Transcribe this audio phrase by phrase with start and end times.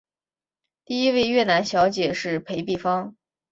[0.83, 3.15] 第一位越南小姐是裴碧芳。